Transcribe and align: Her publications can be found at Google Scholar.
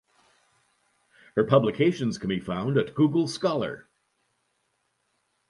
Her 1.35 1.43
publications 1.43 2.17
can 2.17 2.27
be 2.27 2.39
found 2.39 2.75
at 2.75 2.95
Google 2.95 3.27
Scholar. 3.27 3.87